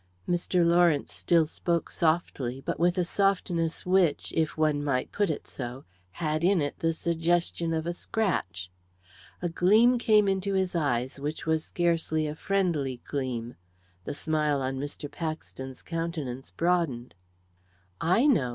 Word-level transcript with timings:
Mr. 0.27 0.65
Lawrence 0.65 1.13
still 1.13 1.45
spoke 1.45 1.91
softly, 1.91 2.59
but 2.59 2.79
with 2.79 2.97
a 2.97 3.05
softness 3.05 3.85
which, 3.85 4.31
if 4.35 4.57
one 4.57 4.83
might 4.83 5.11
put 5.11 5.29
it 5.29 5.45
so, 5.45 5.85
had 6.13 6.43
in 6.43 6.59
it 6.59 6.73
the 6.79 6.91
suggestion 6.91 7.71
of 7.71 7.85
a 7.85 7.93
scratch. 7.93 8.71
A 9.43 9.49
gleam 9.49 9.99
came 9.99 10.27
into 10.27 10.55
his 10.55 10.73
eyes 10.75 11.19
which 11.19 11.45
was 11.45 11.63
scarcely 11.63 12.25
a 12.25 12.33
friendly 12.33 12.99
gleam. 13.07 13.53
The 14.03 14.15
smile 14.15 14.59
on 14.59 14.79
Mr. 14.79 15.05
Paxton's 15.07 15.83
countenance 15.83 16.49
broadened. 16.49 17.13
"I 18.01 18.25
know! 18.25 18.49